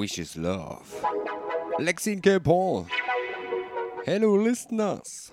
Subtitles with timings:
[0.00, 1.04] Wishes Love.
[1.78, 2.38] Lexi and K.
[2.38, 2.86] Paul.
[4.06, 5.30] Hello, listeners.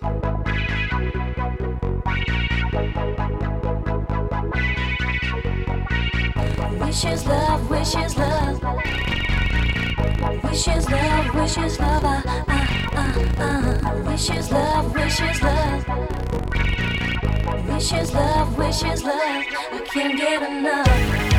[6.78, 8.62] Wishes love, wishes love.
[10.44, 12.04] Wishes love, wishes love.
[12.04, 12.22] Ah,
[12.92, 13.94] ah, ah.
[14.06, 15.88] Wishes love, wishes love.
[17.68, 19.44] Wishes love, wishes love.
[19.72, 21.37] I can't get enough.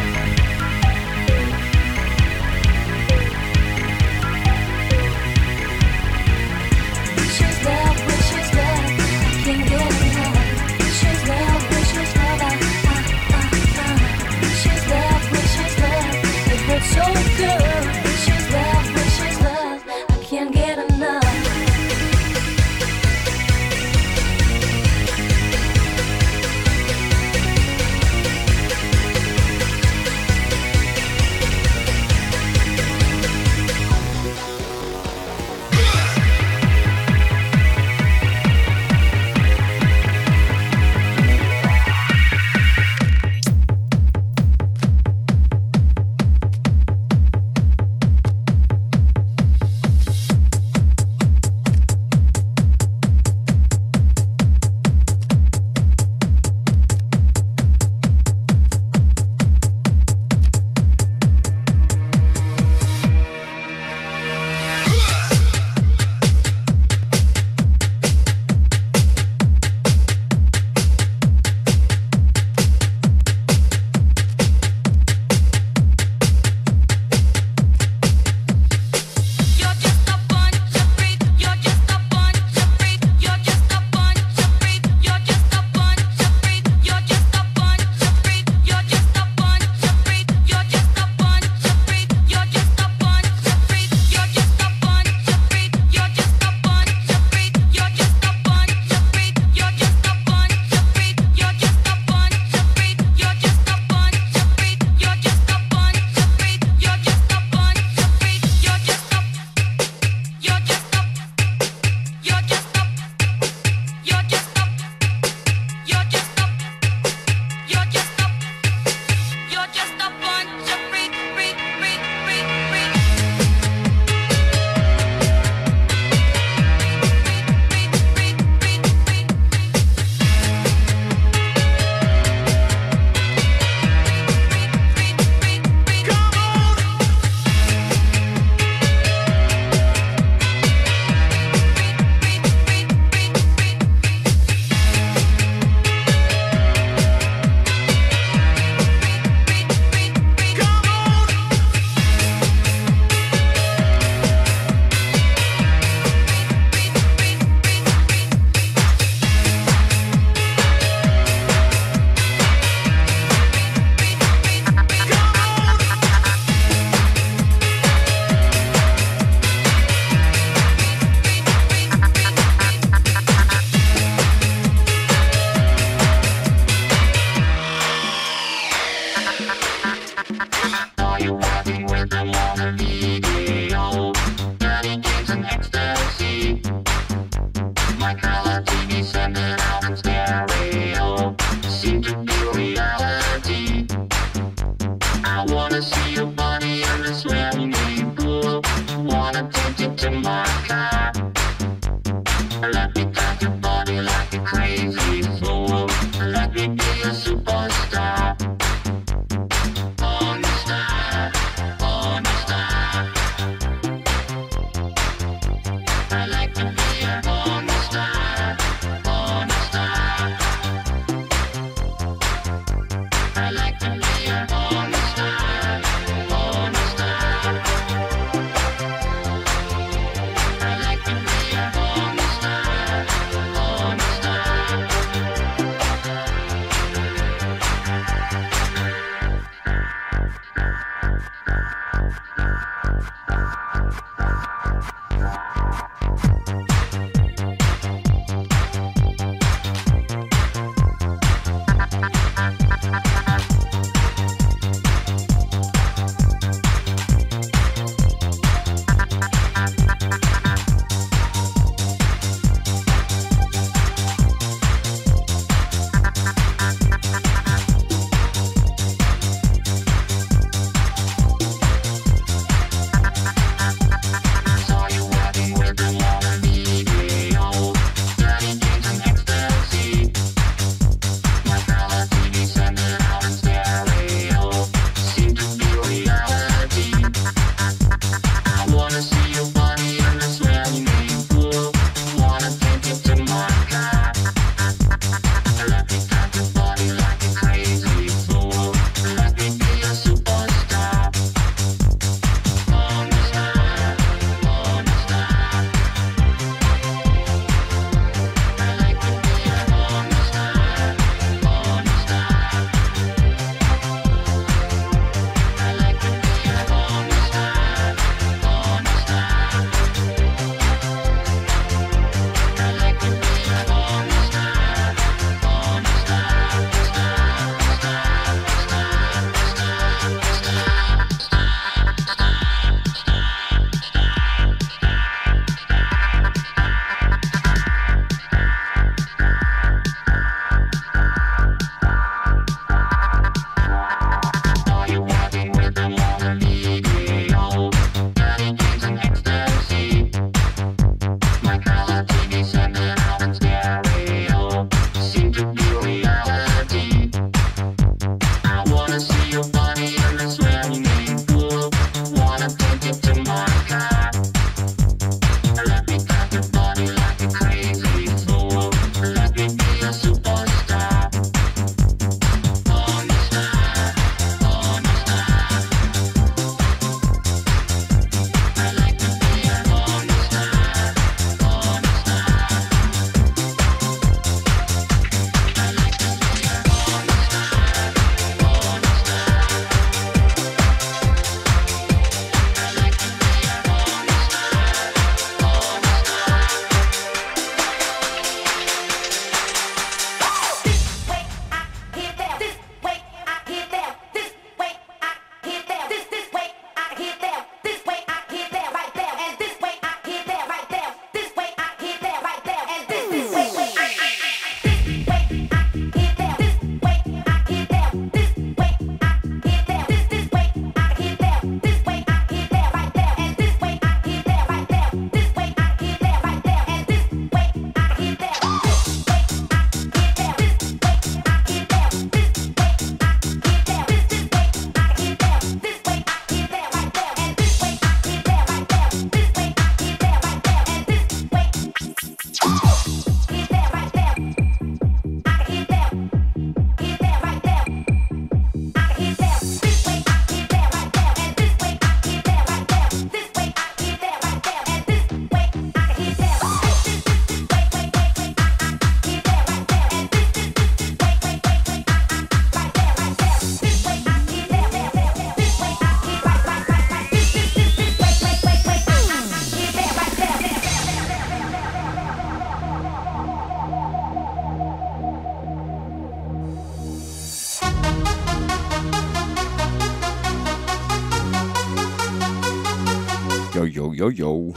[484.11, 484.53] Yo.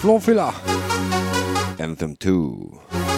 [0.00, 0.52] Floor Filler.
[1.78, 3.09] Anthem 2.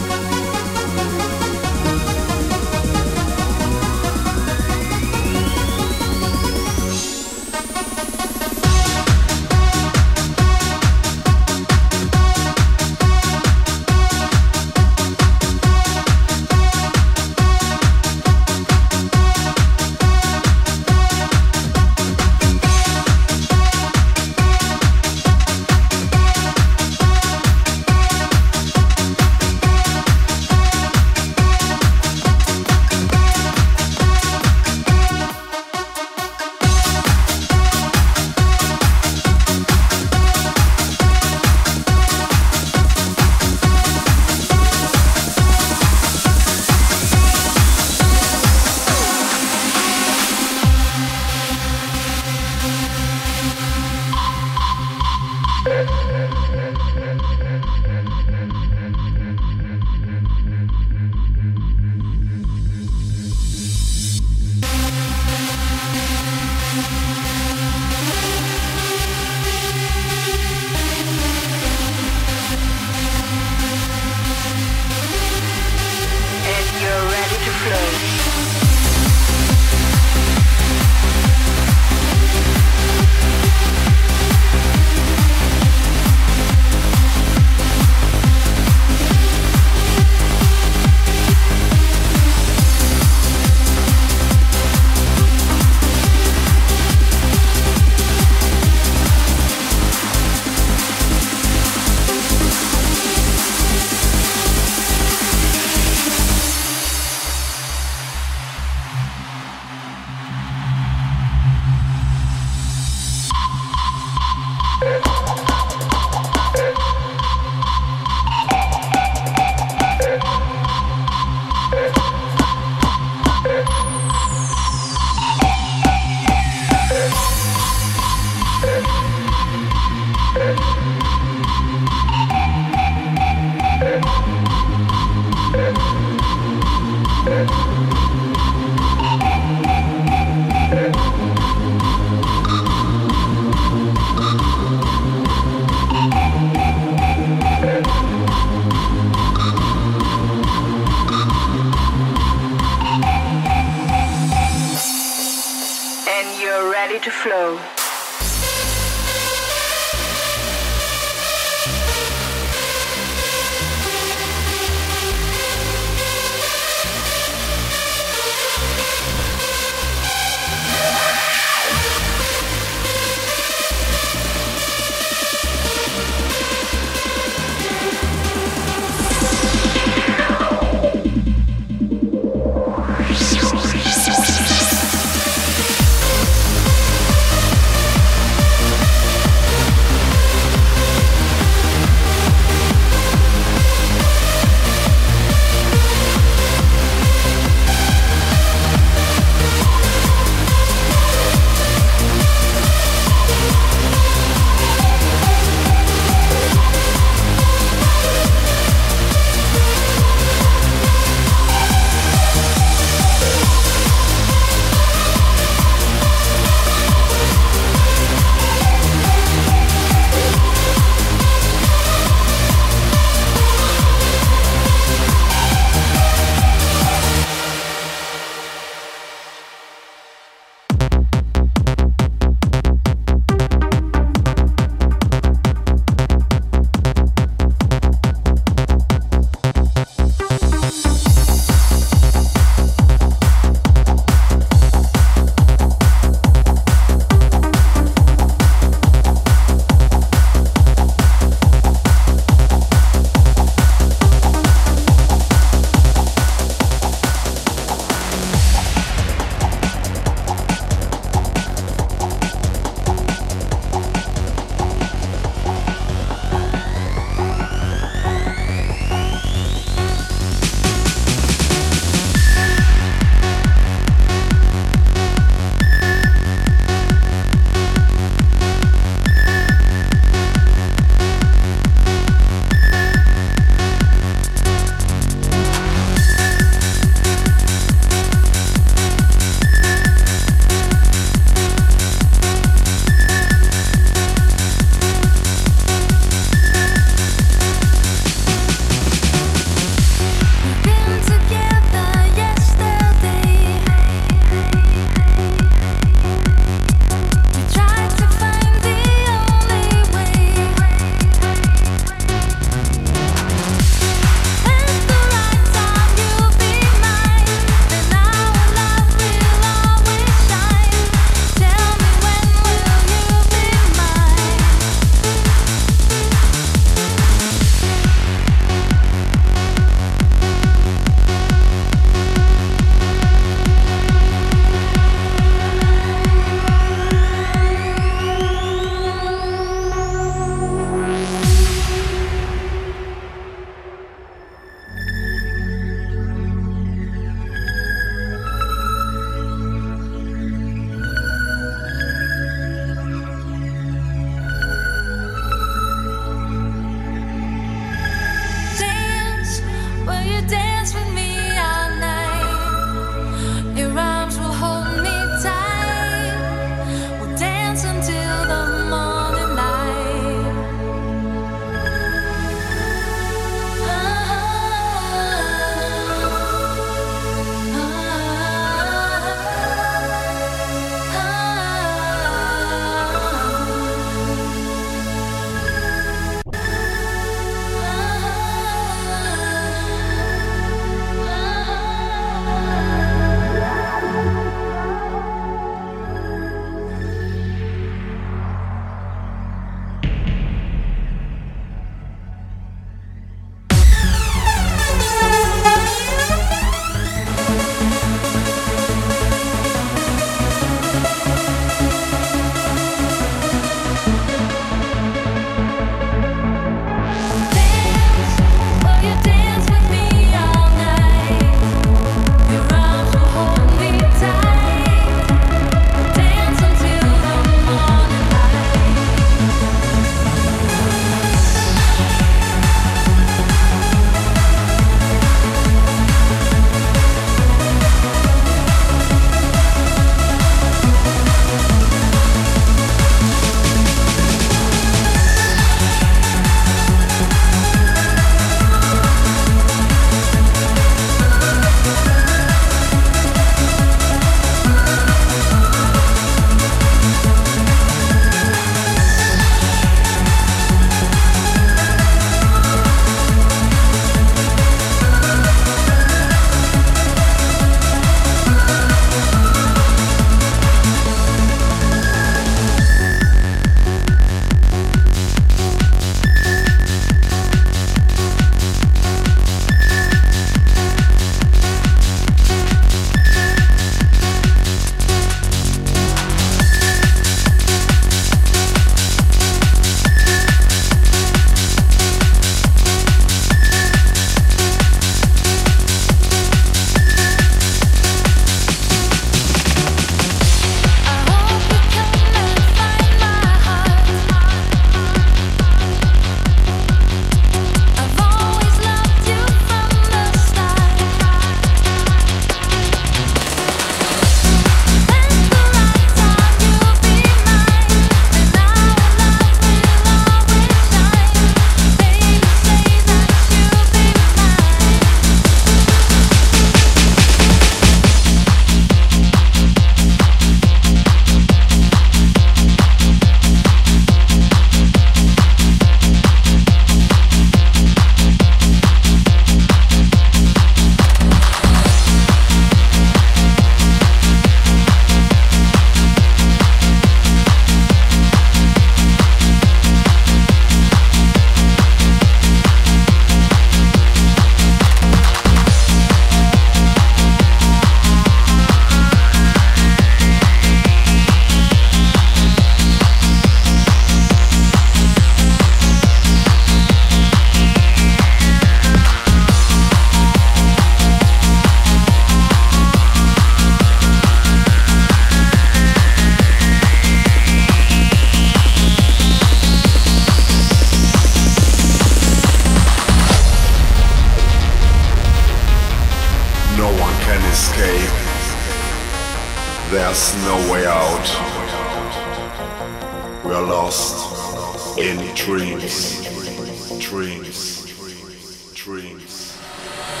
[598.91, 600.00] Dreams.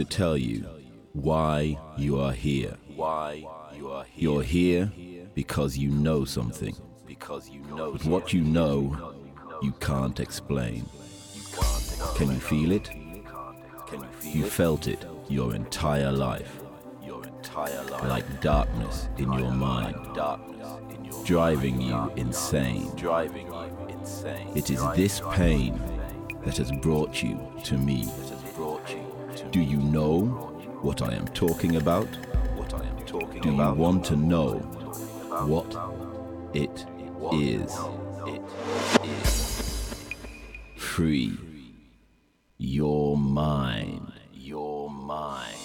[0.00, 0.66] to tell you
[1.12, 2.74] why you are here.
[2.96, 3.44] Why
[3.76, 4.30] you are here.
[4.30, 4.92] You're here
[5.34, 6.74] because you know something.
[7.06, 7.92] Because you know.
[7.92, 9.14] But what you know,
[9.62, 10.86] you can't explain.
[12.16, 12.90] Can you feel it?
[14.22, 16.50] You felt it your entire life.
[18.04, 19.96] Like darkness in your mind.
[21.26, 22.90] Driving you insane.
[22.96, 24.48] Driving you insane.
[24.56, 25.78] It is this pain
[26.46, 28.08] that has brought you to me.
[29.50, 30.20] Do you know
[30.82, 32.08] what I am talking about?
[33.42, 34.58] Do you want to know
[35.46, 35.76] what
[36.54, 36.86] it
[37.32, 37.76] is?
[40.76, 41.38] Free
[42.58, 45.59] your mind, your mind.